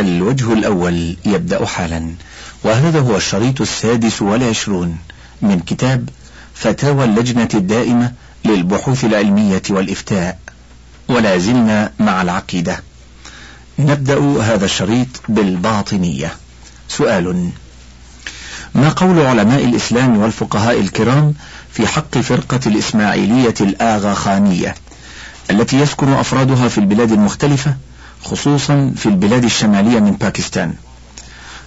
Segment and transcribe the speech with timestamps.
[0.00, 2.14] الوجه الأول يبدأ حالا
[2.64, 4.98] وهذا هو الشريط السادس والعشرون
[5.42, 6.08] من كتاب
[6.54, 8.12] فتاوى اللجنة الدائمة
[8.44, 10.38] للبحوث العلمية والإفتاء
[11.08, 12.82] ولا زلنا مع العقيدة.
[13.78, 16.32] نبدأ هذا الشريط بالباطنية.
[16.88, 17.50] سؤال
[18.74, 21.34] ما قول علماء الإسلام والفقهاء الكرام
[21.72, 24.74] في حق فرقة الإسماعيلية الآغاخانية
[25.50, 27.76] التي يسكن أفرادها في البلاد المختلفة؟
[28.26, 30.74] خصوصا في البلاد الشمالية من باكستان.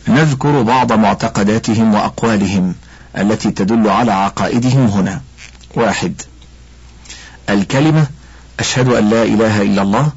[0.08, 2.76] نذكر بعض معتقداتهم وأقوالهم
[3.18, 5.22] التي تدل على عقائدهم هنا.
[5.76, 6.22] واحد.
[7.50, 8.08] الكلمة
[8.60, 10.12] أشهد أن لا إله إلا الله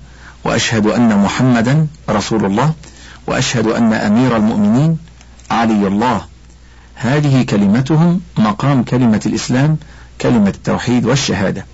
[0.44, 2.72] وأشهد أن محمدا رسول الله
[3.26, 4.98] وأشهد أن أمير المؤمنين
[5.50, 6.24] علي الله.
[6.94, 9.76] هذه كلمتهم مقام كلمة الإسلام
[10.20, 11.66] كلمة التوحيد والشهادة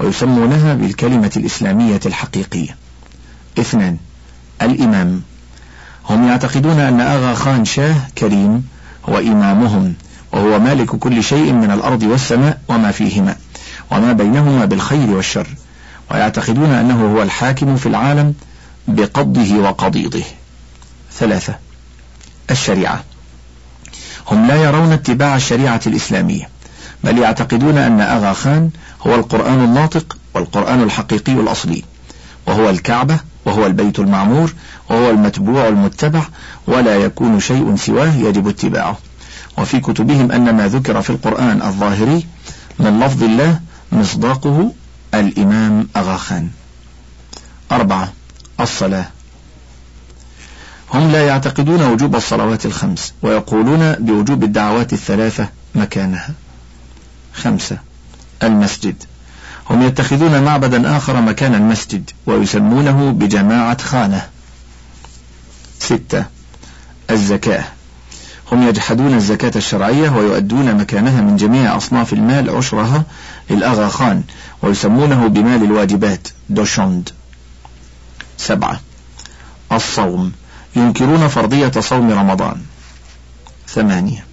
[0.00, 2.76] ويسمونها بالكلمة الإسلامية الحقيقية.
[3.58, 3.96] اثنان.
[4.64, 5.22] الإمام.
[6.10, 8.68] هم يعتقدون أن أغا خان شاه كريم
[9.08, 9.94] هو إمامهم
[10.32, 13.36] وهو مالك كل شيء من الأرض والسماء وما فيهما
[13.90, 15.46] وما بينهما بالخير والشر
[16.10, 18.34] ويعتقدون أنه هو الحاكم في العالم
[18.88, 20.22] بقضه وقضيضه.
[21.12, 21.54] ثلاثة
[22.50, 23.04] الشريعة.
[24.30, 26.48] هم لا يرون اتباع الشريعة الإسلامية
[27.04, 28.70] بل يعتقدون أن أغا خان
[29.06, 31.84] هو القرآن الناطق والقرآن الحقيقي الأصلي
[32.46, 34.54] وهو الكعبة وهو البيت المعمور
[34.90, 36.22] وهو المتبوع المتبع
[36.66, 38.98] ولا يكون شيء سواه يجب اتباعه.
[39.58, 42.26] وفي كتبهم أن ما ذكر في القرآن الظاهري
[42.78, 43.60] من لفظ الله
[43.92, 44.72] مصداقه
[45.14, 46.50] الإمام أغا خان.
[47.72, 48.12] أربعة
[48.60, 49.06] الصلاة.
[50.94, 56.30] هم لا يعتقدون وجوب الصلوات الخمس ويقولون بوجوب الدعوات الثلاثة مكانها.
[57.34, 57.78] خمسة
[58.42, 59.04] المسجد.
[59.72, 64.28] هم يتخذون معبدا آخر مكان المسجد ويسمونه بجماعة خانة.
[65.78, 66.24] ستة
[67.10, 67.64] الزكاة.
[68.52, 73.04] هم يجحدون الزكاة الشرعية ويؤدون مكانها من جميع أصناف المال عشرها
[73.50, 74.22] للأغا خان
[74.62, 77.08] ويسمونه بمال الواجبات دوشوند
[78.38, 78.80] سبعة
[79.72, 80.32] الصوم.
[80.76, 82.62] ينكرون فرضية صوم رمضان.
[83.68, 84.24] ثمانية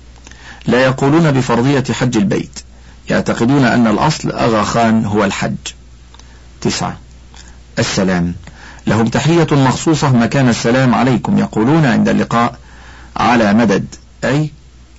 [0.65, 2.59] لا يقولون بفرضية حج البيت.
[3.09, 5.55] يعتقدون أن الأصل أغا خان هو الحج.
[6.61, 6.97] تسعة.
[7.79, 8.35] السلام.
[8.87, 11.37] لهم تحية مخصوصة مكان السلام عليكم.
[11.37, 12.55] يقولون عند اللقاء
[13.17, 13.85] على مدد.
[14.23, 14.49] أي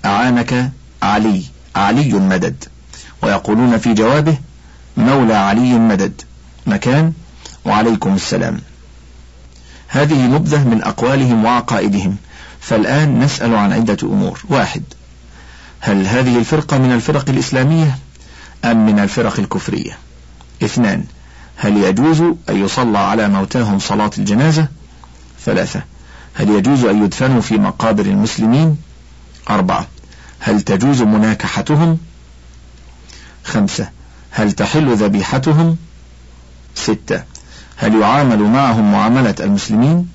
[0.05, 0.71] أعانك
[1.03, 1.43] علي.
[1.77, 2.65] علي مدد.
[3.23, 4.39] ويقولون في جوابه
[4.97, 6.23] مولى علي مدد.
[6.67, 7.13] مكان.
[7.65, 8.61] وعليكم السلام.
[9.89, 12.17] هذه نبذة من أقوالهم وعقائدهم.
[12.61, 14.41] فالآن نسأل عن عدة أمور.
[14.49, 14.83] واحد.
[15.81, 17.99] هل هذه الفرقة من الفرق الإسلامية
[18.65, 19.99] أم من الفرق الكفرية؟
[20.63, 21.05] اثنان
[21.57, 24.69] هل يجوز أن يصلى على موتاهم صلاة الجنازة؟
[25.45, 25.83] ثلاثة
[26.35, 28.77] هل يجوز أن يدفنوا في مقابر المسلمين؟
[29.51, 29.87] أربعة
[30.41, 31.99] هل تجوز مناكحتهم؟
[33.45, 33.89] خمسة
[34.31, 35.77] هل تحل ذبيحتهم؟
[36.75, 37.23] ستة
[37.77, 40.09] هل يعامل معهم معاملة المسلمين؟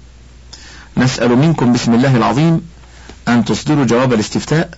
[0.97, 2.61] نسأل منكم بسم الله العظيم
[3.27, 4.69] أن تصدروا جواب الاستفتاء.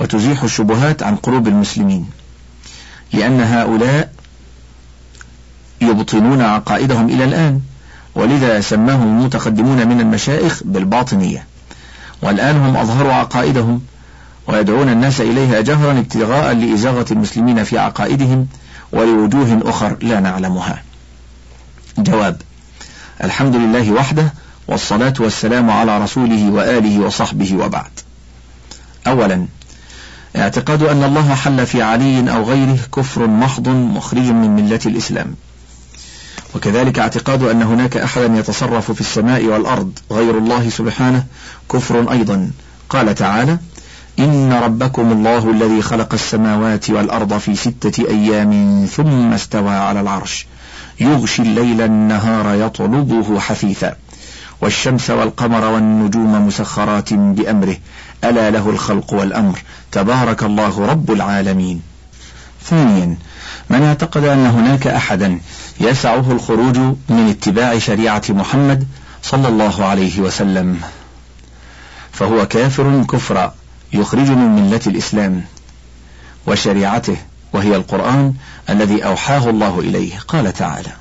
[0.00, 2.10] وتزيحوا الشبهات عن قلوب المسلمين
[3.12, 4.12] لأن هؤلاء
[5.80, 7.60] يبطنون عقائدهم إلى الآن
[8.14, 11.46] ولذا سماهم المتقدمون من المشائخ بالباطنية.
[12.22, 13.80] والآن هم أظهروا عقائدهم
[14.46, 18.46] ويدعون الناس إليها جهرا ابتغاء لإزاغة المسلمين في عقائدهم
[18.92, 20.82] ولوجوه أخر لا نعلمها.
[21.98, 22.42] جواب
[23.24, 24.32] الحمد لله وحده
[24.68, 27.90] والصلاة والسلام على رسوله وآله وصحبه وبعد.
[29.06, 29.46] أولا
[30.36, 35.34] اعتقاد أن الله حل في علي أو غيره كفر محض مخرج من ملة الإسلام.
[36.54, 41.24] وكذلك اعتقاد أن هناك أحدا يتصرف في السماء والأرض غير الله سبحانه
[41.72, 42.50] كفر أيضا.
[42.88, 43.58] قال تعالى
[44.18, 50.46] إن ربكم الله الذي خلق السماوات والأرض في ستة أيام ثم استوى على العرش.
[51.00, 53.94] يغشي الليل النهار يطلبه حثيثا.
[54.60, 57.76] والشمس والقمر والنجوم مسخرات بأمره.
[58.24, 59.62] ألا له الخلق والأمر.
[59.92, 61.82] تبارك الله رب العالمين.
[62.64, 63.16] ثانيا
[63.70, 65.40] من اعتقد أن هناك أحدا
[65.80, 66.76] يسعه الخروج
[67.08, 68.86] من اتباع شريعة محمد
[69.22, 70.80] صلى الله عليه وسلم
[72.12, 73.54] فهو كافر كفرا
[73.92, 75.44] يخرج من ملة الإسلام
[76.46, 77.16] وشريعته
[77.52, 78.34] وهي القرآن
[78.70, 80.18] الذي أوحاه الله إليه.
[80.28, 80.92] قال تعالى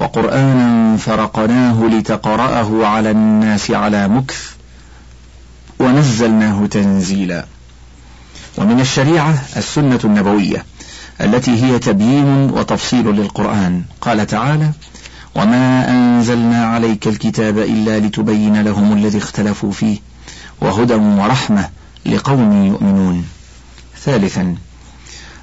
[0.00, 4.50] وقرآنا فرقناه لتقرأه على الناس على مكث
[5.78, 7.44] ونزلناه تنزيلا.
[8.58, 10.64] ومن الشريعة السنة النبوية
[11.20, 13.82] التي هي تبيين وتفصيل للقرآن.
[14.00, 14.70] قال تعالى
[15.34, 19.98] وما أنزلنا عليك الكتاب إلا لتبين لهم الذي اختلفوا فيه
[20.60, 21.68] وهدى ورحمة
[22.06, 23.24] لقوم يؤمنون.
[24.04, 24.54] ثالثا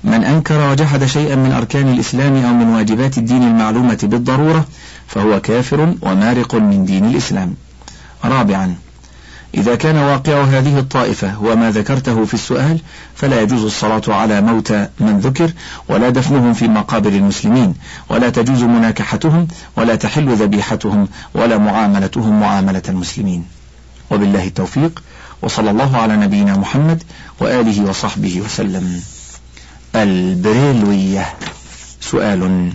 [0.04, 4.66] من أنكر وجحد شيئا من أركان الإسلام أو من واجبات الدين المعلومة بالضرورة
[5.08, 7.56] فهو كافر ومارق من دين الإسلام.
[8.26, 8.76] رابعا
[9.56, 12.80] إذا كان واقع هذه الطائفة هو ما ذكرته في السؤال
[13.16, 15.52] فلا يجوز الصلاة على موتى من ذكر
[15.90, 17.74] ولا دفنهم في مقابر المسلمين
[18.10, 19.48] ولا تجوز مناكحتهم
[19.78, 23.46] ولا تحل ذبيحتهم ولا معاملتهم معاملة المسلمين.
[24.12, 25.04] وبالله التوفيق
[25.42, 27.04] وصلى الله على نبينا محمد
[27.40, 29.02] وآله وصحبه وسلم.
[30.04, 31.34] البريلوية.
[32.02, 32.74] سؤال.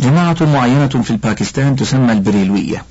[0.00, 2.84] جماعة معينة في الباكستان تسمى البريلوية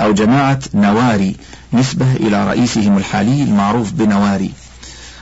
[0.00, 1.36] أو جماعة نواري
[1.72, 4.52] نسبة إلى رئيسهم الحالي المعروف بنواري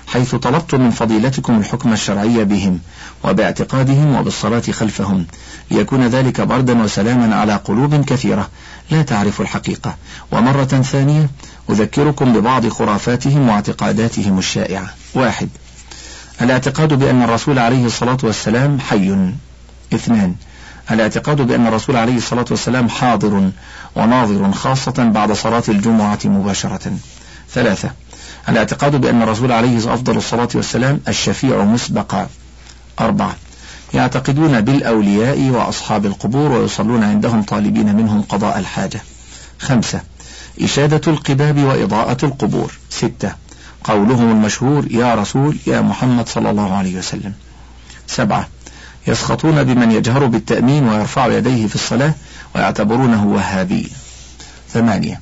[0.06, 2.78] حيث طلبت من فضيلتكم الحكم الشرعي بهم
[3.24, 5.26] وباعتقادهم وبالصلاة خلفهم
[5.70, 8.48] ليكون ذلك بردا وسلاما على قلوب كثيرة.
[8.90, 9.96] لا تعرف الحقيقة.
[10.32, 11.30] ومرة ثانية
[11.70, 14.94] أذكركم ببعض خرافاتهم واعتقاداتهم الشائعة.
[15.14, 15.48] واحد.
[16.42, 19.32] الاعتقاد بأن الرسول عليه الصلاة والسلام حي.
[19.94, 20.34] اثنان.
[20.90, 23.50] الاعتقاد بأن الرسول عليه الصلاة والسلام حاضر
[23.96, 26.92] وناظر خاصة بعد صلاة الجمعة مباشرة.
[27.50, 27.90] ثلاثة.
[28.48, 32.28] الاعتقاد بأن الرسول عليه أفضل الصلاة والسلام الشفيع مسبقا.
[33.00, 33.36] أربعة.
[33.94, 39.00] يعتقدون بالأولياء وأصحاب القبور ويصلون عندهم طالبين منهم قضاء الحاجة.
[39.58, 40.00] خمسة.
[40.62, 42.72] إشادة القباب وإضاءة القبور.
[42.90, 43.47] ستة.
[43.84, 47.32] قولهم المشهور يا رسول يا محمد صلى الله عليه وسلم.
[48.06, 48.48] سبعة
[49.06, 52.12] يسخطون بمن يجهر بالتأمين ويرفع يديه في الصلاة
[52.54, 53.90] ويعتبرونه وهابي.
[54.72, 55.20] ثمانية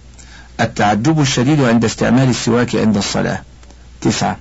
[0.61, 3.43] التعجب الشديد عند استعمال السواك عند الصلاة.
[4.01, 4.37] تسعة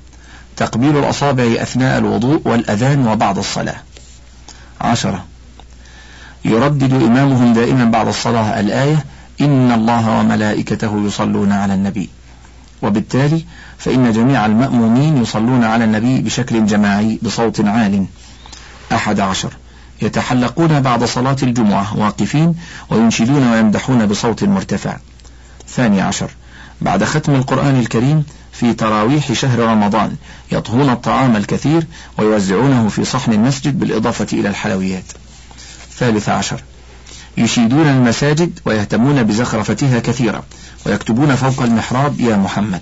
[0.58, 3.76] تقبيل الأصابع أثناء الوضوء والأذان وبعد الصلاة.
[4.82, 5.26] عشرة
[6.46, 9.06] يردد إمامهم دائما بعد الصلاة الآية
[9.42, 12.10] إن الله وملائكته يصلون على النبي.
[12.82, 13.46] وبالتالي
[13.78, 18.06] فإن جميع المأمومين يصلون على النبي بشكل جماعي بصوت عال
[18.92, 19.54] أحد عشر.
[20.02, 22.56] يتحلقون بعد صلاة الجمعة واقفين
[22.90, 24.98] وينشدون ويمدحون بصوت مرتفع.
[25.68, 26.30] ثاني عشر.
[26.82, 30.16] بعد ختم القرآن الكريم في تراويح شهر رمضان
[30.52, 31.88] يطهون الطعام الكثير
[32.18, 35.12] ويوزعونه في صحن المسجد بالإضافة إلى الحلويات.
[35.98, 36.62] ثالث عشر.
[37.38, 40.44] يشيدون المساجد ويهتمون بزخرفتها كثيرا
[40.86, 42.82] ويكتبون فوق المحراب يا محمد.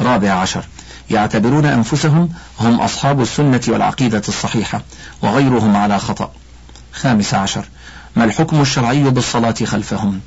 [0.00, 0.64] رابع عشر.
[1.10, 2.28] يعتبرون أنفسهم
[2.60, 4.82] هم أصحاب السنة والعقيدة الصحيحة
[5.22, 6.30] وغيرهم على خطأ.
[6.92, 7.64] خامس عشر.
[8.16, 10.20] ما الحكم الشرعي بالصلاة خلفهم؟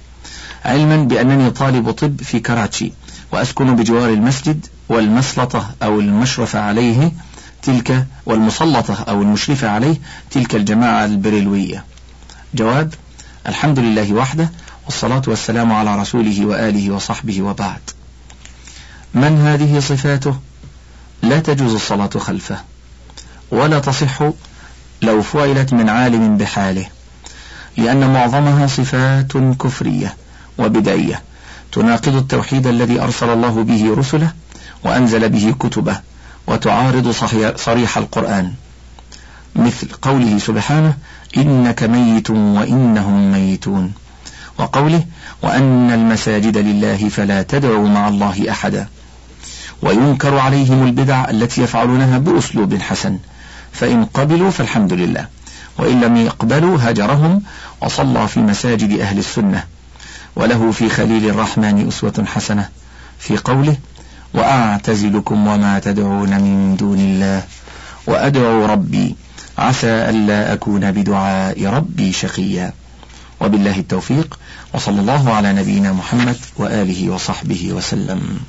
[0.66, 2.92] علما بأنني طالب طب في كراتشي
[3.32, 7.12] وأسكن بجوار المسجد والمسلطة أو المشرفة عليه
[7.62, 9.96] تلك والمسلطة أو المشرفة عليه
[10.32, 11.84] تلك الجماعة البريلوية
[12.54, 12.94] جواب
[13.48, 14.52] الحمد لله وحده
[14.86, 17.80] والصلاة والسلام على رسوله وآله وصحبه وبعد.
[19.14, 20.40] من هذه صفاته؟
[21.22, 22.58] لا تجوز الصلاة خلفه
[23.52, 24.24] ولا تصح
[25.02, 26.86] لو فعلت من عالم بحاله
[27.78, 30.16] لأن معظمها صفات كفرية
[30.58, 31.22] وبدعية.
[31.72, 34.32] تناقض التوحيد الذي أرسل الله به رسله
[34.84, 36.00] وأنزل به كتبه
[36.48, 37.12] وتعارض
[37.56, 38.54] صريح القرآن.
[39.56, 40.94] مثل قوله سبحانه
[41.38, 43.94] إنك ميت وإنهم ميتون.
[44.58, 45.04] وقوله
[45.42, 48.88] وأن المساجد لله فلا تدعوا مع الله أحدا.
[49.82, 53.18] وينكر عليهم البدع التي يفعلونها بأسلوب حسن.
[53.72, 55.28] فإن قبلوا فالحمد لله.
[55.78, 57.42] وإن لم يقبلوا هجرهم
[57.82, 59.64] وصلى في مساجد أهل السنة.
[60.36, 62.70] وله في خليل الرحمن أسوة حسنة.
[63.20, 63.78] في قوله
[64.34, 67.44] وأعتزلكم وما تدعون من دون الله.
[68.08, 69.16] وأدعو ربي
[69.60, 72.74] عسى ألا أكون بدعاء ربي شقيا.
[73.42, 74.40] وبالله التوفيق
[74.74, 78.40] وصلى الله على نبينا محمد وآله وصحبه وسلم.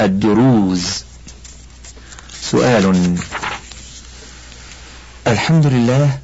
[0.00, 1.04] الدروز.
[2.42, 3.16] سؤال.
[5.26, 6.18] الحمد لله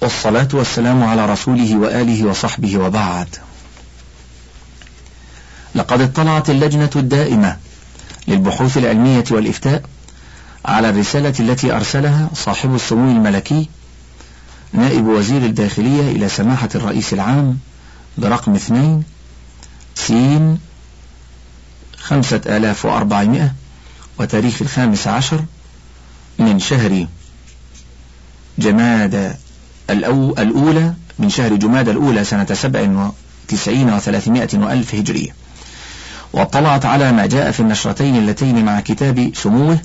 [0.00, 3.36] والصلاة والسلام على رسوله وآله وصحبه وبعد.
[5.74, 7.56] لقد اطلعت اللجنة الدائمة
[8.28, 9.82] للبحوث العلمية والإفتاء
[10.66, 13.68] على الرسالة التي أرسلها صاحب السمو الملكي
[14.72, 17.58] نائب وزير الداخلية إلى سماحة الرئيس العام
[18.18, 19.04] برقم اثنين
[19.94, 20.58] سين
[21.98, 23.52] خمسة آلاف وأربعمائة
[24.20, 25.44] وتاريخ الخامس عشر
[26.38, 27.06] من شهر
[28.58, 29.36] جماد
[29.90, 33.10] الأو الأولى من شهر جماد الأولى سنة سبع
[33.48, 35.34] وتسعين وثلاثمائة وألف هجرية.
[36.32, 39.78] واطلعت على ما جاء في النشرتين اللتين مع كتاب سموه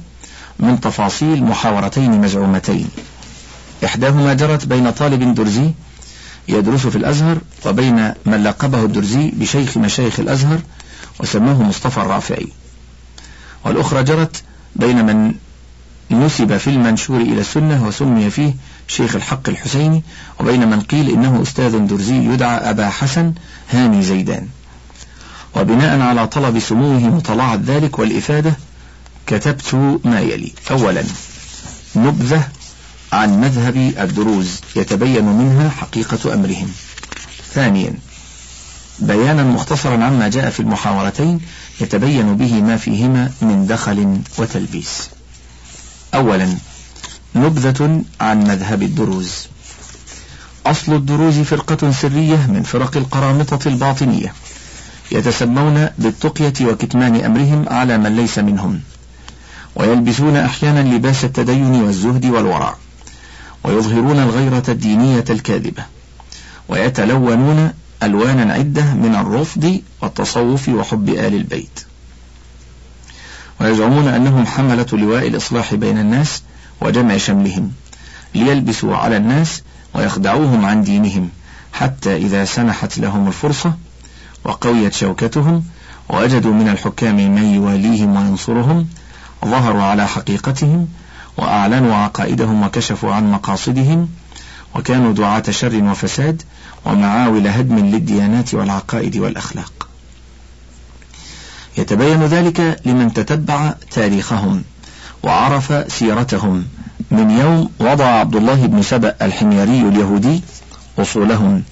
[0.61, 2.87] من تفاصيل محاورتين مزعومتين.
[3.85, 5.71] إحداهما جرت بين طالب درزي
[6.47, 10.59] يدرس في الأزهر وبين من لقبه الدرزي بشيخ مشايخ الأزهر
[11.19, 12.47] وسماه مصطفى الرافعي.
[13.65, 14.43] والأخرى جرت
[14.75, 15.33] بين من
[16.11, 18.53] نسب في المنشور إلى السنة وسمي فيه
[18.87, 20.03] شيخ الحق الحسيني
[20.39, 23.33] وبين من قيل إنه أستاذ درزي يدعى أبا حسن
[23.69, 24.47] هاني زيدان.
[25.55, 28.53] وبناء على طلب سموه مطلعة ذلك والإفادة
[29.27, 30.51] كتبت ما يلي.
[30.71, 31.03] أولا
[31.95, 32.47] نبذة
[33.11, 36.71] عن مذهب الدروز يتبين منها حقيقة أمرهم.
[37.53, 37.93] ثانيا
[38.99, 41.39] بيانا مختصرا عما جاء في المحاورتين
[41.81, 45.09] يتبين به ما فيهما من دخل وتلبيس.
[46.13, 46.55] أولا
[47.35, 49.47] نبذة عن مذهب الدروز.
[50.65, 54.33] أصل الدروز فرقة سرية من فرق القرامطة الباطنية
[55.11, 58.81] يتسمون بالتقية وكتمان أمرهم على من ليس منهم.
[59.75, 62.75] ويلبسون أحيانا لباس التدين والزهد والورع
[63.63, 65.83] ويظهرون الغيرة الدينية الكاذبة
[66.69, 67.73] ويتلونون
[68.03, 71.85] ألوانا عدة من الرفض والتصوف وحب آل البيت.
[73.61, 76.41] ويزعمون أنهم حملة لواء الإصلاح بين الناس
[76.81, 77.71] وجمع شملهم
[78.35, 79.61] ليلبسوا على الناس
[79.93, 81.29] ويخدعوهم عن دينهم
[81.73, 83.73] حتى إذا سنحت لهم الفرصة
[84.43, 85.63] وقويت شوكتهم
[86.09, 88.87] ووجدوا من الحكام من يواليهم وينصرهم
[89.45, 90.87] ظهروا على حقيقتهم
[91.37, 94.09] وأعلنوا عقائدهم وكشفوا عن مقاصدهم
[94.75, 96.41] وكانوا دعاة شر وفساد
[96.85, 99.87] ومعاول هدم للديانات والعقائد والأخلاق.
[101.77, 104.63] يتبين ذلك لمن تتبع تاريخهم
[105.23, 106.65] وعرف سيرتهم.
[107.11, 110.41] من يوم وضع عبد الله بن سبأ الحميري اليهودي
[110.99, 111.63] أصولهم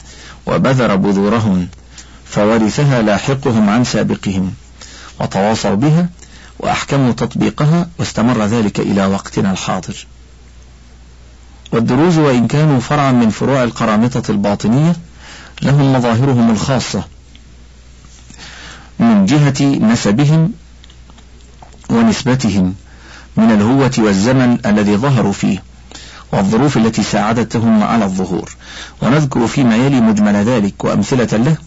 [0.47, 1.67] وبذر بذورهم
[2.25, 4.53] فورثها لاحقهم عن سابقهم
[5.19, 6.09] وتواصوا بها
[6.59, 10.07] وأحكموا تطبيقها واستمر ذلك إلى وقتنا الحاضر.
[11.71, 14.95] والدروز وإن كانوا فرعا من فروع القرامطة الباطنية
[15.61, 17.03] لهم مظاهرهم الخاصة
[18.99, 20.51] من جهة نسبهم
[21.89, 22.75] ونسبتهم
[23.37, 25.63] من الهوة والزمن الذي ظهروا فيه
[26.31, 28.51] والظروف التي ساعدتهم على الظهور.
[29.01, 31.57] ونذكر فيما يلي مجمل ذلك وأمثلة له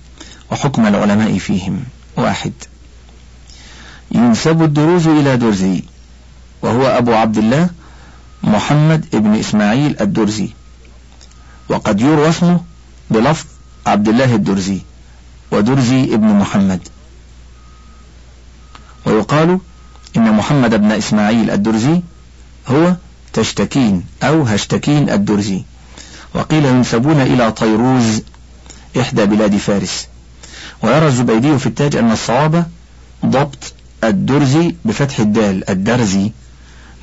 [0.53, 1.85] وحكم العلماء فيهم.
[2.17, 2.53] واحد.
[4.15, 5.83] ينسب الدروز إلى درزي
[6.63, 7.71] وهو أبو عبد الله
[8.43, 10.49] محمد ابن إسماعيل الدرزي
[11.69, 12.61] وقد يروى اسمه
[13.11, 13.47] بلفظ
[13.87, 14.79] عبد الله الدرزي
[15.51, 16.89] ودرزي ابن محمد.
[19.07, 19.59] ويقال
[20.17, 22.03] إن محمد بن إسماعيل الدرزي
[22.69, 22.97] هو
[23.33, 25.63] تشتكين أو هشتكين الدرزي
[26.35, 28.23] وقيل ينسبون إلى طيروز
[29.01, 30.07] إحدى بلاد فارس.
[30.83, 32.67] ويرى الزبيدي في التاج أن الصواب
[33.27, 36.33] ضبط الدرزي بفتح الدال الدرزي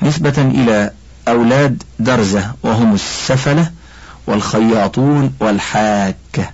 [0.02, 0.90] نسبة إلى
[1.28, 3.70] أولاد درزة وهم السفلة
[4.26, 6.50] والخياطون والحاكة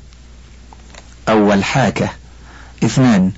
[1.29, 2.09] أو الحاكة
[2.85, 3.33] اثنان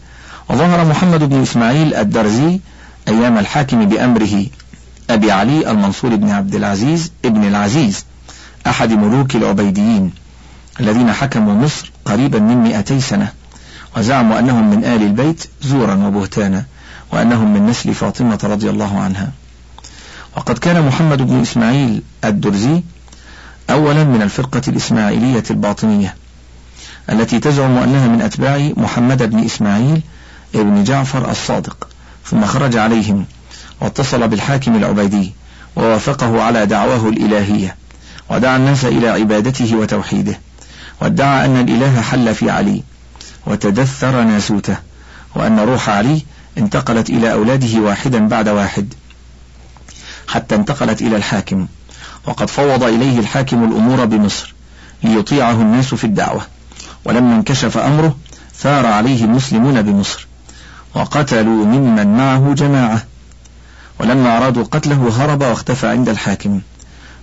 [0.50, 2.60] وظهر محمد بن إسماعيل الدرزي
[3.08, 4.46] أيام الحاكم بأمره
[5.10, 8.04] أبي علي المنصور بن عبد العزيز ابن العزيز
[8.66, 10.12] أحد ملوك العبيديين
[10.80, 13.32] الذين حكموا مصر قريبا من مئتي سنة
[13.96, 16.64] وزعموا أنهم من آل البيت زورا وبهتانا.
[17.12, 19.32] وأنهم من نسل فاطمة رضي الله عنها.
[20.36, 22.82] وقد كان محمد بن إسماعيل الدرزي
[23.70, 26.14] أولا من الفرقة الإسماعيلية الباطنية
[27.10, 30.00] التي تزعم أنها من أتباع محمد بن إسماعيل
[30.54, 31.88] ابن جعفر الصادق
[32.24, 33.24] ثم خرج عليهم
[33.80, 35.32] واتصل بالحاكم العبيدي
[35.76, 37.76] ووافقه على دعواه الإلهية
[38.30, 40.40] ودعا الناس إلى عبادته وتوحيده
[41.00, 42.82] وادعى أن الإله حل في علي
[43.46, 44.76] وتدثر ناسوته
[45.34, 46.22] وأن روح علي
[46.58, 48.94] انتقلت إلى أولاده واحدا بعد واحد
[50.28, 51.66] حتى انتقلت إلى الحاكم.
[52.26, 54.54] وقد فوض إليه الحاكم الأمور بمصر
[55.02, 56.42] ليطيعه الناس في الدعوة.
[57.04, 58.16] ولما انكشف أمره
[58.54, 60.26] ثار عليه المسلمون بمصر
[60.94, 63.02] وقتلوا ممن معه جماعة.
[64.00, 66.60] ولما أرادوا قتله هرب واختفى عند الحاكم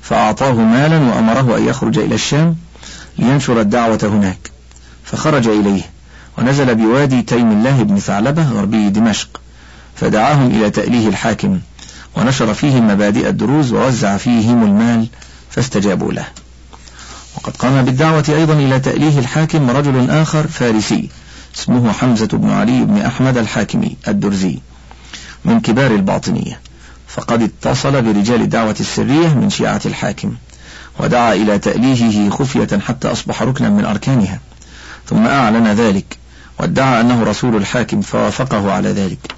[0.01, 2.56] فأعطاه مالا وأمره أن يخرج إلى الشام
[3.18, 4.51] لينشر الدعوة هناك
[5.04, 5.95] فخرج إليه.
[6.38, 9.42] ونزل بوادي تيم الله بن ثعلبة غربي دمشق
[9.96, 11.60] فدعاهم إلى تأليه الحاكم
[12.15, 15.08] ونشر فيهم مبادئ الدروز ووزع فيهم المال
[15.50, 16.25] فاستجابوا له.
[17.38, 21.10] وقد قام بالدعوة أيضا إلى تأليه الحاكم رجل آخر فارسي
[21.56, 24.60] اسمه حمزة بن علي بن أحمد الحاكمي الدرزي
[25.46, 26.60] من كبار الباطنية
[27.08, 30.36] فقد اتصل برجال الدعوة السرية من شيعة الحاكم
[31.00, 34.39] ودعا إلى تأليهه خفية حتى أصبح ركنا من أركانها
[35.06, 36.18] ثم أعلن ذلك.
[36.60, 39.36] وادعى أنه رسول الحاكم فوافقه على ذلك.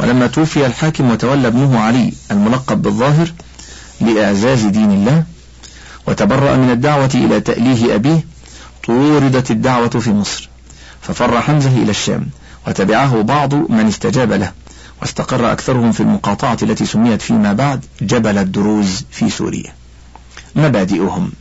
[0.00, 3.32] ولما توفي الحاكم وتولى ابنه علي الملقب بالظاهر
[4.00, 5.24] لإعزاز دين الله
[6.06, 8.24] وتبرأ من الدعوة إلى تأليه أبيه
[8.86, 10.48] طوردت الدعوة في مصر.
[11.02, 12.28] ففر حمزة إلى الشام
[12.66, 14.52] وتبعه بعض من استجاب له
[15.00, 19.72] واستقر أكثرهم في المقاطعة التي سميت فيما بعد جبل الدروز في سوريا.
[20.54, 21.32] مبادئهم.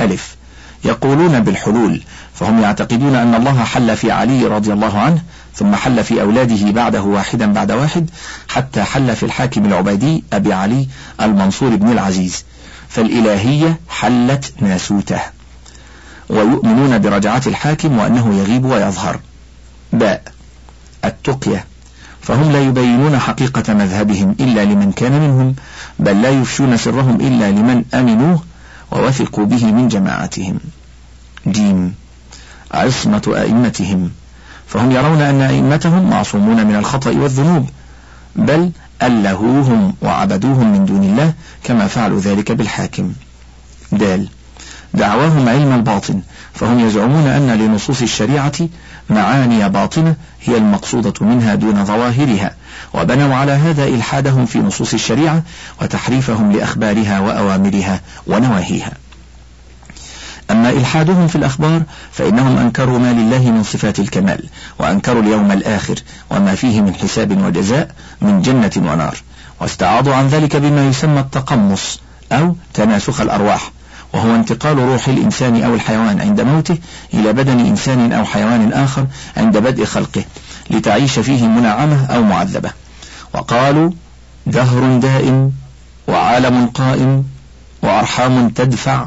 [0.00, 0.36] ألف.
[0.84, 2.02] يقولون بالحلول
[2.34, 5.22] فهم يعتقدون أن الله حل في علي رضي الله عنه
[5.54, 8.10] ثم حل في أولاده بعده واحدا بعد واحد
[8.48, 10.88] حتى حل في الحاكم العبيدي أبي علي
[11.20, 12.44] المنصور بن العزيز.
[12.88, 15.20] فالإلهية حلت ناسوته.
[16.28, 19.20] ويؤمنون برجعة الحاكم وأنه يغيب ويظهر.
[19.92, 20.22] باء
[21.04, 21.64] التقية.
[22.20, 25.54] فهم لا يبينون حقيقة مذهبهم إلا لمن كان منهم
[25.98, 28.42] بل لا يفشون سرهم إلا لمن أمنوه
[28.92, 30.60] ووثقوا به من جماعتهم.
[31.46, 31.94] جيم
[32.70, 34.10] عصمة أئمتهم.
[34.66, 37.68] فهم يرون أن أئمتهم معصومون من الخطأ والذنوب
[38.36, 38.70] بل
[39.02, 41.32] ألهوهم وعبدوهم من دون الله
[41.64, 43.12] كما فعلوا ذلك بالحاكم.
[43.92, 44.28] دال.
[44.94, 46.20] دعواهم علم الباطن
[46.54, 48.52] فهم يزعمون أن لنصوص الشريعة
[49.10, 50.14] معاني باطنة
[50.44, 52.54] هي المقصودة منها دون ظواهرها
[52.94, 55.42] وبنوا على هذا إلحادهم في نصوص الشريعة
[55.82, 58.92] وتحريفهم لأخبارها وأوامرها ونواهيها.
[60.50, 64.44] أما إلحادهم في الأخبار فإنهم أنكروا ما لله من صفات الكمال
[64.78, 65.94] وأنكروا اليوم الآخر
[66.30, 67.90] وما فيه من حساب وجزاء
[68.20, 69.16] من جنة ونار
[69.60, 72.00] واستعاضوا عن ذلك بما يسمى التقمص
[72.32, 73.70] أو تناسخ الأرواح.
[74.16, 76.78] وهو انتقال روح الإنسان أو الحيوان عند موته
[77.14, 79.06] إلى بدن إنسان أو حيوان آخر
[79.36, 80.24] عند بدء خلقه
[80.70, 82.70] لتعيش فيه منعمة أو معذبة.
[83.34, 83.90] وقالوا
[84.46, 85.52] دهر دائم
[86.08, 87.24] وعالم قائم
[87.82, 89.06] وأرحام تدفع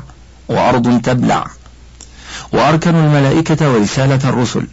[0.50, 1.48] وأرض تبلع.
[2.52, 4.68] وأركنوا الملائكة ورسالة الرسل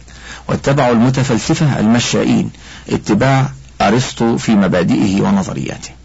[0.47, 2.49] واتبعوا المتفلسفة المشائين
[2.89, 3.49] اتباع
[3.81, 5.96] أرسطو في مبادئه ونظرياته.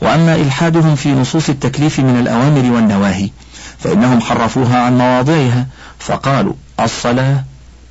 [0.00, 3.30] وأما إلحادهم في نصوص التكليف من الأوامر والنواهي
[3.78, 5.66] فإنهم حرفوها عن مواضعها
[5.98, 7.44] فقالوا الصلاة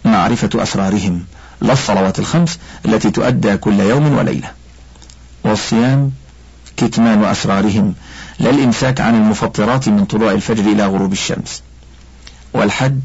[0.05, 1.25] معرفة أسرارهم
[1.61, 4.51] لا الصلوات الخمس التي تؤدى كل يوم وليلة.
[5.43, 6.11] والصيام
[6.77, 7.95] كتمان أسرارهم
[8.39, 11.61] لا الإمساك عن المفطرات من طلوع الفجر إلى غروب الشمس.
[12.53, 12.99] والحج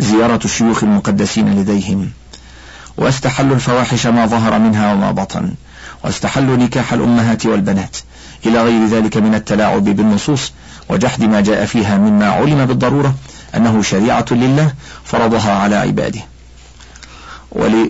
[0.00, 2.10] زيارة الشيوخ المقدسين لديهم.
[2.96, 5.54] واستحلوا الفواحش ما ظهر منها وما بطن.
[6.04, 7.96] واستحلوا نكاح الأمهات والبنات.
[8.46, 10.52] إلى غير ذلك من التلاعب بالنصوص
[10.88, 13.14] وجحد ما جاء فيها مما علم بالضرورة
[13.56, 14.72] أنه شريعة لله
[15.04, 16.20] فرضها على عباده.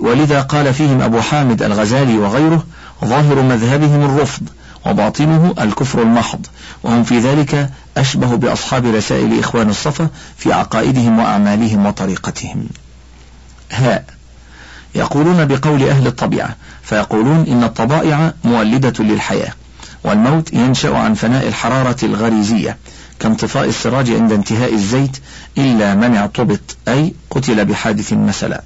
[0.01, 2.65] ولذا قال فيهم أبو حامد الغزالي وغيره
[3.05, 4.43] ظاهر مذهبهم الرفض
[4.87, 6.47] وباطنه الكفر المحض
[6.83, 12.67] وهم في ذلك أشبه بأصحاب رسائل إخوان الصفا في عقائدهم وأعمالهم وطريقتهم.
[13.73, 14.05] هاء
[14.95, 19.53] يقولون بقول أهل الطبيعة فيقولون إن الطبائع مولدة للحياة.
[20.05, 22.77] والموت ينشأ عن فناء الحرارة الغريزية
[23.19, 25.17] كانطفاء السراج عند انتهاء الزيت
[25.59, 28.63] إلا من اعتبط أي قتل بحادث مثلا.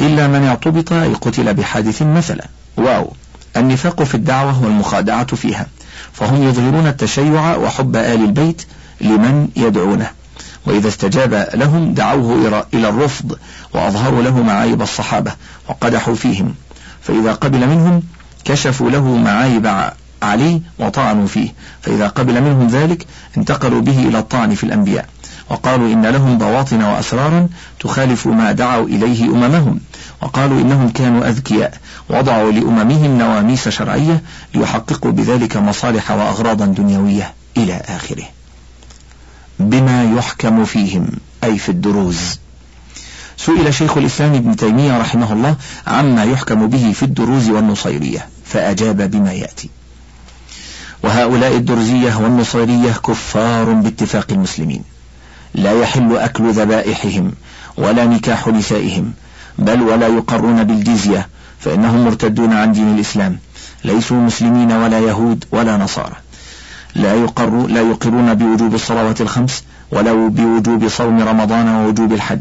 [0.00, 2.44] إلا من اعتبط أي قتل بحادث مثلا.
[2.76, 3.12] واو!
[3.56, 5.66] النفاق في الدعوة والمخادعة فيها
[6.12, 8.62] فهم يظهرون التشيع وحب آل البيت
[9.00, 10.10] لمن يدعونه.
[10.66, 13.38] وإذا استجاب لهم دعوه إلى الرفض
[13.74, 15.32] وأظهروا له معايب الصحابة
[15.68, 16.54] وقدحوا فيهم.
[17.02, 18.02] فإذا قبل منهم
[18.44, 19.90] كشفوا له معايب
[20.22, 21.48] علي وطعنوا فيه.
[21.82, 25.08] فإذا قبل منهم ذلك انتقلوا به إلى الطعن في الأنبياء.
[25.50, 27.48] وقالوا إن لهم بواطن وأسرارا
[27.80, 29.80] تخالف ما دعوا إليه أممهم.
[30.22, 31.78] وقالوا إنهم كانوا أذكياء.
[32.08, 34.22] وضعوا لأممهم نواميس شرعية
[34.54, 38.24] ليحققوا بذلك مصالح وأغراضا دنيوية إلى آخره.
[39.58, 41.06] بما يحكم فيهم
[41.44, 42.41] أي في الدروز.
[43.36, 49.32] سئل شيخ الإسلام ابن تيمية رحمه الله عما يحكم به في الدروز والنصيرية فأجاب بما
[49.32, 49.70] يأتي.
[51.02, 54.82] وهؤلاء الدرزية والنصيرية كفار باتفاق المسلمين.
[55.54, 57.32] لا يحل أكل ذبائحهم
[57.76, 59.12] ولا نكاح نسائهم
[59.58, 61.28] بل ولا يقرون بالجزية
[61.60, 63.38] فإنهم مرتدون عن دين الإسلام
[63.84, 66.16] ليسوا مسلمين ولا يهود ولا نصارى.
[66.94, 72.40] لا يقر لا يقرون بوجوب الصلوات الخمس ولا بوجوب صوم رمضان ووجوب الحج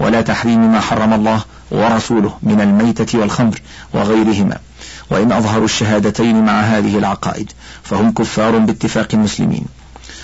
[0.00, 3.60] ولا تحريم ما حرم الله ورسوله من الميتة والخمر
[3.94, 4.56] وغيرهما.
[5.10, 9.64] وإن أظهروا الشهادتين مع هذه العقائد فهم كفار باتفاق المسلمين.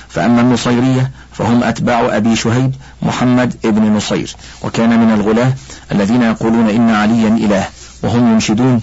[0.08, 5.52] فأما النصيرية فهم أتباع أبي شهيب محمد ابن نصير وكان من الغلاة
[5.92, 7.68] الذين يقولون إن عليا إله
[8.02, 8.80] وهم ينشدون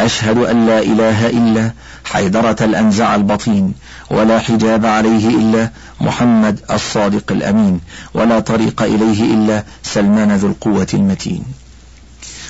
[0.00, 1.72] أشهد أن لا إله إلا
[2.04, 3.74] حيدرة الأنزع البطين
[4.10, 7.80] ولا حجاب عليه إلا محمد الصادق الأمين
[8.14, 11.44] ولا طريق إليه إلا سلمان ذو القوة المتين.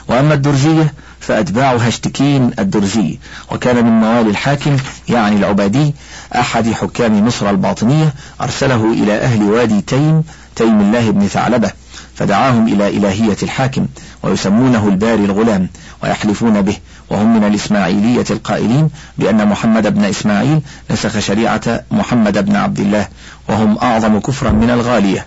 [0.08, 3.18] وأما الدرزية فأتباع هشتكين الدرزي
[3.52, 4.76] وكان من موالي الحاكم
[5.08, 5.94] يعني العبادي
[6.34, 10.22] أحد حكام مصر الباطنية أرسله إلى أهل وادي تيم
[10.56, 11.70] تيم الله بن ثعلبة
[12.14, 13.86] فدعاهم إلى إلهية الحاكم
[14.22, 15.68] ويسمونه الباري الغلام
[16.02, 16.76] ويحلفون به
[17.10, 23.08] وهم من الإسماعيلية القائلين بأن محمد بن إسماعيل نسخ شريعة محمد بن عبد الله
[23.48, 25.26] وهم أعظم كفرا من الغالية.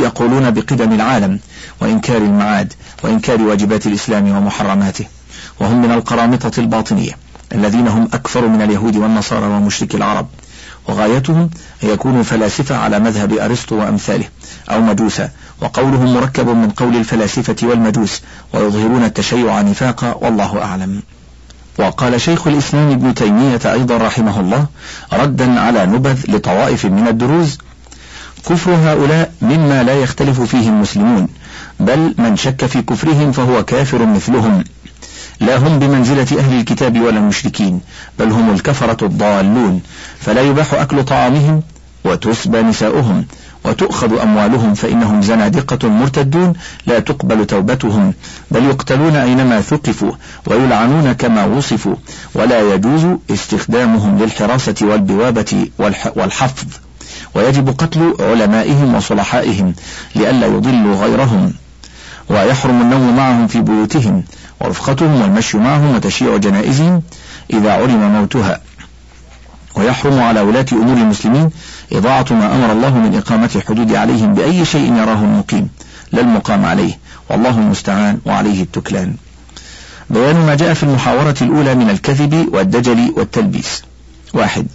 [0.00, 1.40] يقولون بقدم العالم
[1.80, 5.06] وإنكار المعاد وإنكار واجبات الإسلام ومحرماته
[5.60, 7.12] وهم من القرامطة الباطنية
[7.52, 10.26] الذين هم أكثر من اليهود والنصارى ومشرك العرب.
[10.88, 11.50] وغايتهم
[11.84, 14.24] أن يكونوا فلاسفة على مذهب أرسطو وأمثاله
[14.70, 18.22] أو مجوسا وقولهم مركب من قول الفلاسفة والمجوس
[18.52, 21.02] ويظهرون التشيع نفاقا والله أعلم.
[21.78, 24.66] وقال شيخ الإسلام ابن تيمية أيضا رحمه الله
[25.12, 27.58] ردا على نبذ لطوائف من الدروز
[28.48, 31.28] كفر هؤلاء مما لا يختلف فيه المسلمون
[31.80, 34.64] بل من شك في كفرهم فهو كافر مثلهم.
[35.40, 37.80] لا هم بمنزلة أهل الكتاب ولا المشركين
[38.18, 39.80] بل هم الكفرة الضالون
[40.20, 41.62] فلا يباح أكل طعامهم
[42.04, 43.24] وتسبى نساؤهم
[43.64, 46.52] وتؤخذ أموالهم فإنهم زنادقة مرتدون
[46.86, 48.14] لا تقبل توبتهم
[48.50, 50.12] بل يقتلون أينما ثقفوا
[50.46, 51.94] ويلعنون كما وصفوا
[52.34, 55.68] ولا يجوز استخدامهم للحراسة والبوابة
[56.16, 56.66] والحفظ
[57.34, 59.74] ويجب قتل علمائهم وصلحائهم
[60.14, 61.52] لئلا يضلوا غيرهم
[62.30, 64.24] ويحرم النوم معهم في بيوتهم
[64.60, 67.02] ورفقتهم والمشي معهم وتشييع جنائزهم
[67.52, 68.60] إذا علم موتها.
[69.74, 71.50] ويحرم على ولاة أمور المسلمين
[71.92, 75.68] إضاعة ما أمر الله من إقامة الحدود عليهم بأي شيء يراه المقيم.
[76.12, 76.98] لا المقام عليه.
[77.30, 79.14] والله المستعان وعليه التكلان.
[80.10, 83.82] بيان ما جاء في المحاورة الأولى من الكذب والدجل والتلبيس.
[84.34, 84.66] واحد.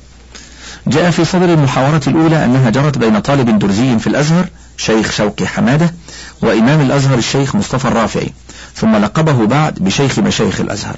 [0.88, 4.46] جاء في صدر المحاورة الأولى أنها جرت بين طالب درزي في الأزهر
[4.78, 5.94] شيخ شوقي حمادة
[6.42, 8.34] وإمام الأزهر الشيخ مصطفى الرافعي
[8.76, 10.96] ثم لقبه بعد بشيخ مشايخ الأزهر.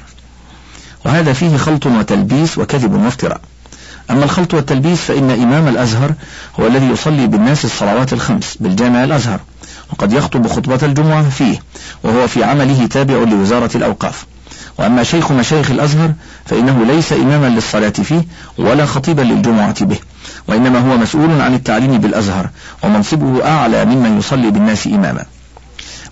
[1.05, 3.41] وهذا فيه خلط وتلبيس وكذب وافتراء.
[4.09, 6.13] أما الخلط والتلبيس فإن إمام الأزهر
[6.59, 9.39] هو الذي يصلي بالناس الصلوات الخمس بالجامع الأزهر
[9.91, 11.59] وقد يخطب خطبة الجمعة فيه
[12.03, 14.25] وهو في عمله تابع لوزارة الأوقاف.
[14.79, 16.13] وأما شيخ مشايخ الأزهر
[16.45, 18.25] فإنه ليس إماما للصلاة فيه
[18.57, 19.99] ولا خطيبا للجمعة به.
[20.47, 22.49] وإنما هو مسؤول عن التعليم بالأزهر
[22.83, 25.25] ومنصبه أعلى ممن يصلي بالناس إماما.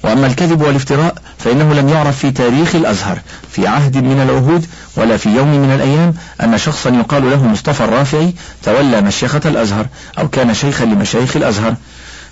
[0.04, 3.20] وأما الكذب والافتراء فإنه لم يعرف في تاريخ الأزهر
[3.52, 4.66] في عهد من العهود
[4.98, 9.86] ولا في يوم من الأيام أن شخصا يقال له مصطفى الرافعي تولى مشيخة الأزهر
[10.20, 11.76] أو كان شيخا لمشايخ الأزهر.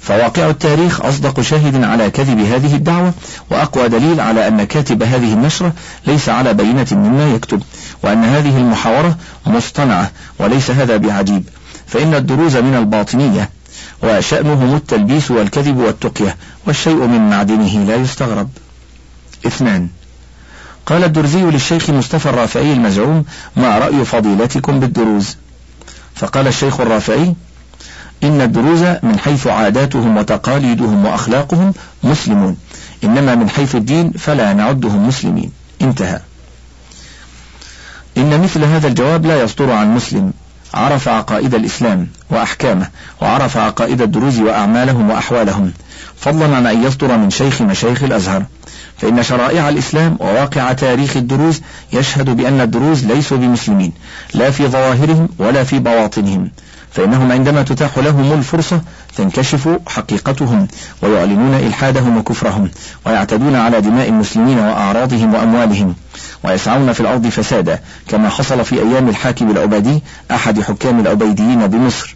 [0.02, 3.14] فواقع التاريخ أصدق شاهد على كذب هذه الدعوة
[3.50, 5.74] وأقوى دليل على أن كاتب هذه النشرة
[6.08, 7.64] ليس على بينة مما يكتب
[8.04, 11.44] وأن هذه المحاورة مصطنعة وليس هذا بعجيب.
[11.92, 13.50] فإن الدروز من الباطنية
[14.04, 16.36] وشأنهم التلبيس والكذب والتقية
[16.68, 18.50] والشيء من معدنه لا يستغرب.
[19.48, 19.88] اثنان.
[20.86, 23.26] قال الدرزي للشيخ مصطفى الرافعي المزعوم
[23.56, 25.38] ما رأي فضيلتكم بالدروز؟
[26.16, 27.36] فقال الشيخ الرافعي
[28.24, 31.74] إن الدروز من حيث عاداتهم وتقاليدهم وأخلاقهم
[32.04, 32.58] مسلمون
[33.04, 35.52] إنما من حيث الدين فلا نعدهم مسلمين.
[35.82, 36.20] انتهى.
[38.18, 40.34] إن مثل هذا الجواب لا يصدر عن مسلم.
[40.74, 42.88] عرف عقائد الإسلام وأحكامه
[43.22, 45.72] وعرف عقائد الدروز وأعمالهم وأحوالهم.
[46.18, 48.44] فضلا عن أن يصدر من شيخ مشايخ الأزهر.
[48.98, 51.62] فإن شرائع الإسلام وواقع تاريخ الدروز
[51.94, 53.94] يشهد بأن الدروز ليسوا بمسلمين
[54.34, 56.50] لا في ظواهرهم ولا في بواطنهم.
[56.92, 58.82] فإنهم عندما تتاح لهم الفرصة
[59.18, 60.68] تنكشف حقيقتهم
[61.02, 62.72] ويعلنون إلحادهم وكفرهم
[63.06, 65.96] ويعتدون على دماء المسلمين وأعراضهم وأموالهم.
[66.44, 72.16] ويسعون في الأرض فسادا كما حصل في أيام الحاكم العبيدي أحد حكام العبيديين بمصر.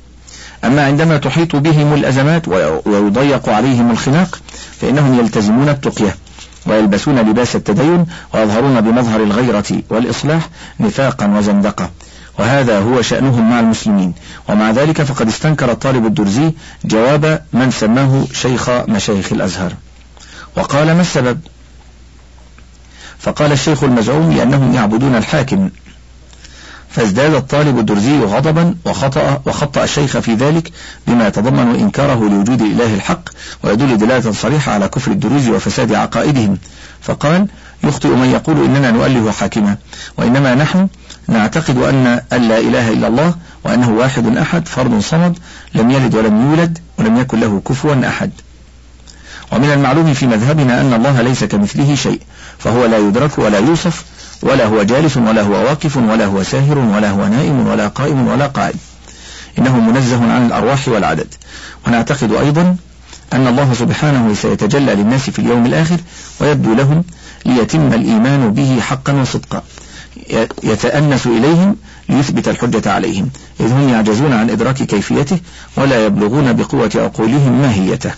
[0.64, 2.48] أما عندما تحيط بهم الأزمات
[2.86, 4.40] ويضيق عليهم الخناق
[4.82, 6.16] فإنهم يلتزمون التقية
[6.66, 11.90] ويلبسون لباس التدين ويظهرون بمظهر الغيرة والإصلاح نفاقا وزندقة.
[12.40, 14.14] وهذا هو شأنهم مع المسلمين.
[14.50, 16.52] ومع ذلك فقد استنكر الطالب الدرزي
[16.86, 19.74] جواب من سماه شيخ مشايخ الأزهر.
[20.58, 21.40] وقال ما السبب؟
[23.20, 25.70] فقال الشيخ المزعوم لأنهم يعبدون الحاكم.
[26.90, 30.72] فازداد الطالب الدرزي غضبا وخطأ وخطأ الشيخ في ذلك
[31.08, 33.30] بما يتضمن إنكاره لوجود الإله الحق
[33.64, 36.58] ويدل دلالة صريحة على كفر الدروز وفساد عقائدهم.
[37.02, 37.48] فقال
[37.84, 39.78] يخطئ من يقول إننا نؤله حاكما
[40.18, 40.88] وإنما نحن
[41.28, 45.38] نعتقد أن لا إله إلا الله وأنه واحد أحد فرد صمد
[45.76, 48.32] لم يلد ولم يولد ولم يكن له كفوا أحد.
[49.52, 52.20] ومن المعلوم في مذهبنا أن الله ليس كمثله شيء
[52.58, 54.04] فهو لا يدرك ولا يوصف
[54.42, 58.48] ولا هو جالس ولا هو واقف ولا هو ساهر ولا هو نائم ولا قائم ولا
[58.48, 58.76] قاعد
[59.60, 61.28] إنه منزه عن الأرواح والعدد.
[61.88, 62.76] ونعتقد أيضا
[63.34, 65.98] أن الله سبحانه سيتجلى للناس في اليوم الآخر
[66.40, 67.04] ويبدو لهم
[67.46, 69.64] ليتم الإيمان به حقا وصدقا.
[70.64, 71.76] يتأنس إليهم
[72.10, 73.30] ليثبت الحجة عليهم.
[73.60, 75.40] إذ هم يعجزون عن إدراك كيفيته
[75.78, 78.12] ولا يبلغون بقوة عقولهم ماهيته.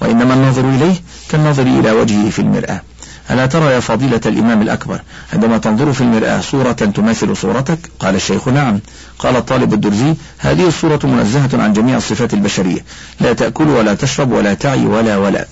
[0.00, 0.94] وإنما النظر إليه
[1.28, 2.82] كالنظر إلى وجهه في المرآة.
[3.30, 5.00] ألا ترى يا فضيلة الإمام الأكبر
[5.32, 8.80] عندما تنظر في المرآة صورة تماثل صورتك؟ قال الشيخ نعم.
[9.18, 12.84] قال الطالب الدرزي هذه الصورة منزهة عن جميع الصفات البشرية.
[13.20, 15.46] لا تأكل ولا تشرب ولا تعي ولا ولا.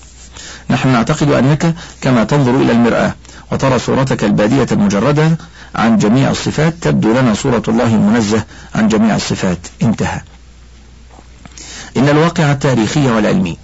[0.69, 3.13] نحن نعتقد أنك كما تنظر إلى المرآة
[3.51, 5.37] وترى صورتك البادية المجردة
[5.75, 8.43] عن جميع الصفات تبدو لنا صورة الله المنزه
[8.75, 9.59] عن جميع الصفات.
[9.81, 10.21] انتهى.
[11.97, 13.57] إن الواقع التاريخي والعلمي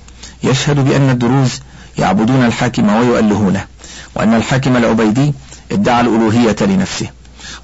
[0.45, 1.61] يشهد بأن الدروز
[1.97, 3.65] يعبدون الحاكم ويؤلهونه
[4.15, 5.33] وأن الحاكم العبيدي
[5.71, 7.07] ادعى الألوهية لنفسه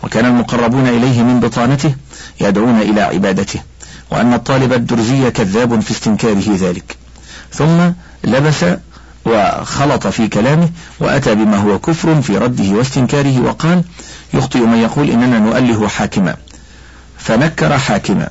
[0.03, 1.95] وكان المقربون إليه من بطانته
[2.41, 3.61] يدعون إلى عبادته
[4.11, 6.97] وأن الطالب الدرزي كذاب في استنكاره ذلك.
[7.53, 7.91] ثم
[8.23, 8.65] لبس
[9.25, 13.83] وخلط في كلامه وأتى بما هو كفر في رده واستنكاره وقال
[14.33, 16.35] يخطئ من يقول إننا نؤله حاكما
[17.17, 18.29] فنكر حاكما.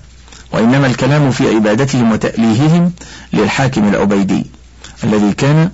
[0.53, 2.93] وإنما الكلام في عبادتهم وتأليههم
[3.33, 4.47] للحاكم العبيدي
[5.05, 5.71] الذي كان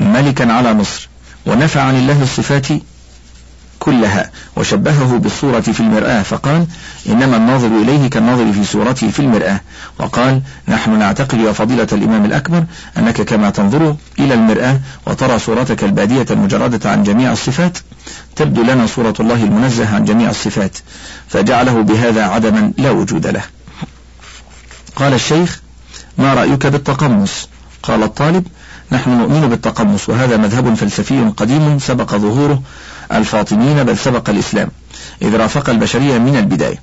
[0.00, 1.08] ملكا على مصر
[1.46, 2.66] ونفى عن الله الصفات
[3.78, 6.66] كلها وشبهه بالصورة في المرآة فقال
[7.08, 9.60] إنما الناظر إليه كالناظر في صورته في المرآة.
[9.98, 12.64] وقال نحن نعتقد يا فضيلة الإمام الأكبر
[12.98, 17.78] أنك كما تنظر إلى المرآة وترى صورتك البادية المجردة عن جميع الصفات
[18.36, 20.78] تبدو لنا صورة الله المنزه عن جميع الصفات
[21.28, 23.42] فجعله بهذا عدما لا وجود له.
[24.98, 25.60] قال الشيخ
[26.18, 27.48] ما رأيك بالتقمص؟
[27.82, 28.46] قال الطالب
[28.92, 32.62] نحن نؤمن بالتقمص وهذا مذهب فلسفي قديم سبق ظهوره
[33.12, 34.68] الفاطميين بل سبق الإسلام
[35.22, 36.80] إذ رافق البشرية من البداية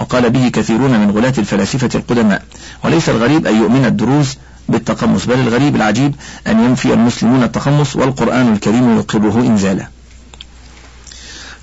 [0.00, 2.42] وقال به كثيرون من غلاة الفلاسفة القدماء
[2.84, 4.36] وليس الغريب أن يؤمن الدروز
[4.68, 6.14] بالتقمص بل الغريب العجيب
[6.46, 9.88] أن ينفي المسلمون التقمص والقرآن الكريم يقره إنزاله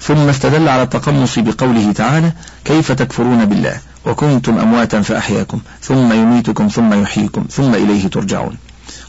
[0.02, 2.32] ثم استدل على التقمص بقوله تعالى
[2.66, 8.58] كيف تكفرون بالله؟ وكنتم أمواتا فأحياكم ثم يميتكم ثم يحييكم ثم إليه ترجعون.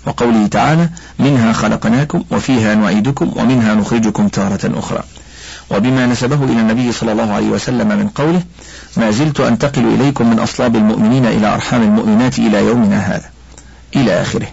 [0.06, 5.02] وقوله تعالى منها خلقناكم وفيها نعيدكم ومنها نخرجكم تارة أخرى.
[5.70, 8.42] وبما نسبه إلى النبي صلى الله عليه وسلم من قوله
[8.96, 13.30] ما زلت أنتقل إليكم من أصلاب المؤمنين إلى أرحام المؤمنات إلى يومنا هذا.
[13.96, 14.46] إلى آخره.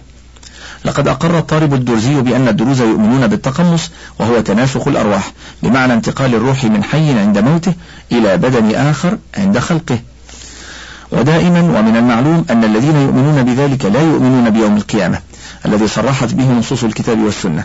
[0.84, 6.84] لقد أقر الطالب الدرزي بأن الدروز يؤمنون بالتقمص وهو تناسخ الأرواح بمعنى انتقال الروح من
[6.84, 7.72] حي عند موته
[8.12, 9.98] إلى بدن آخر عند خلقه.
[11.12, 15.18] ودائما ومن المعلوم أن الذين يؤمنون بذلك لا يؤمنون بيوم القيامة
[15.66, 17.64] الذي صرحت به نصوص الكتاب والسنة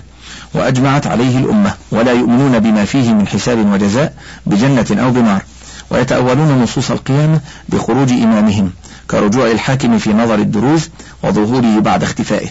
[0.54, 4.14] وأجمعت عليه الأمة ولا يؤمنون بما فيه من حساب وجزاء
[4.46, 5.42] بجنة أو بنار
[5.90, 8.72] ويتأولون نصوص القيامة بخروج إمامهم
[9.12, 10.90] كرجوع الحاكم في نظر الدروز
[11.24, 12.48] وظهوره بعد اختفائه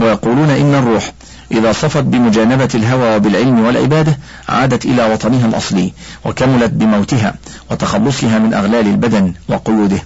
[0.00, 1.12] ويقولون إن الروح
[1.52, 5.92] إذا صفت بمجانبة الهوى وبالعلم والعبادة عادت إلى وطنها الأصلي
[6.24, 7.34] وكملت بموتها
[7.70, 10.02] وتخلصها من أغلال البدن وقيوده.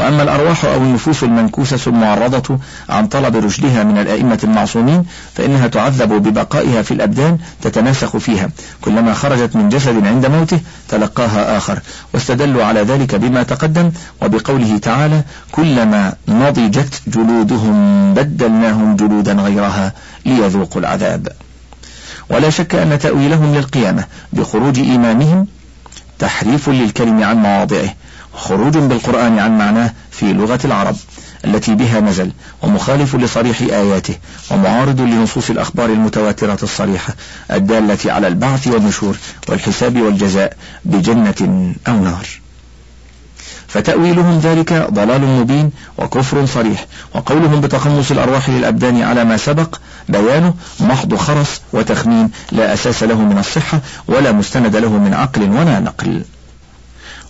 [0.00, 2.58] وأما الأرواح أو النفوس المنكوسة المعرضة
[2.88, 8.50] عن طلب رشدها من الأئمة المعصومين فإنها تعذب ببقائها في الأبدان تتناسخ فيها.
[8.80, 11.78] كلما خرجت من جسد عند موته تلقاها آخر.
[12.14, 13.90] واستدلوا على ذلك بما تقدم
[14.22, 19.92] وبقوله تعالى كلما نضجت جلودهم بدلناهم جلودا غيرها
[20.26, 21.28] ليذوقوا العذاب
[22.30, 25.46] ولا شك أن تأويلهم للقيامة بخروج إيمانهم
[26.18, 27.94] تحريف للكلم عن مواضعه.
[28.34, 30.96] خروج بالقرآن عن معناه في لغة العرب
[31.44, 32.30] التي بها نزل
[32.62, 34.14] ومخالف لصريح آياته
[34.50, 37.14] ومعارض لنصوص الأخبار المتواترة الصريحة
[37.50, 39.16] الدالة على البعث والنشور
[39.48, 42.26] والحساب والجزاء بجنة أو نار.
[43.68, 49.76] فتأويلهم ذلك ضلال مبين وكفر صريح وقولهم بتخلص الأرواح للأبدان على ما سبق
[50.08, 55.80] بيانه محض خرس وتخمين لا أساس له من الصحة ولا مستند له من عقل ولا
[55.80, 56.22] نقل.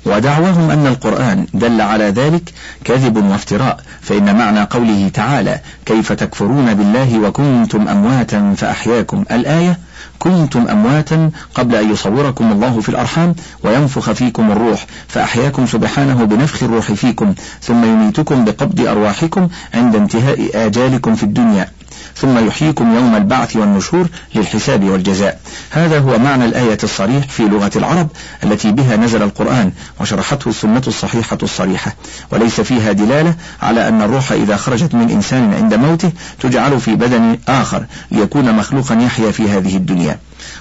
[0.07, 2.53] ودعواهم أن القرآن دل على ذلك
[2.85, 9.79] كذب وافتراء فإن معنى قوله تعالى كيف تكفرون بالله وكنتم أمواتا فأحياكم الآية؟
[10.19, 16.93] كنتم أمواتا قبل أن يصوركم الله في الأرحام وينفخ فيكم الروح فأحياكم سبحانه بنفخ الروح
[16.93, 21.69] فيكم ثم يميتكم بقبض أرواحكم عند انتهاء آجالكم في الدنيا.
[22.16, 25.40] ثم يحييكم يوم البعث والنشور للحساب والجزاء.
[25.70, 28.09] هذا هو معنى الآية الصريح في لغة العرب
[28.44, 31.94] التي بها نزل القرآن وشرحته السنة الصحيحة الصريحة.
[32.31, 37.38] وليس فيها دلالة على أن الروح إذا خرجت من إنسان عند موته تجعل في بدن
[37.49, 40.18] آخر ليكون مخلوقا يحيا في هذه الدنيا.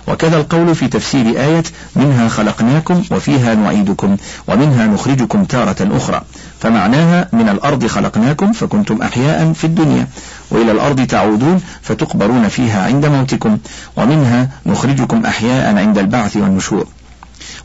[0.07, 1.63] وكذا القول في تفسير آية
[1.95, 6.21] منها خلقناكم وفيها نعيدكم ومنها نخرجكم تارة أخرى.
[6.61, 10.07] فمعناها من الأرض خلقناكم فكنتم أحياء في الدنيا.
[10.51, 13.57] وإلى الأرض تعودون فتقبرون فيها عند موتكم
[13.97, 16.87] ومنها نخرجكم أحياء عند البعث والنشور.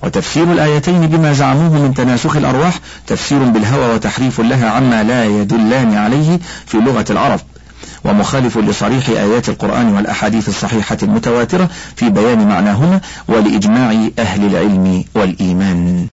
[0.03, 6.38] وتفسير الآيتين بما زعموه من تناسخ الأرواح تفسير بالهوى وتحريف لها عما لا يدلان عليه
[6.66, 7.40] في لغة العرب.
[8.05, 16.03] ومخالف لصريح آيات القرآن والأحاديث الصحيحة المتواترة في بيان معناهما ولإجماع أهل العلم والإيمان.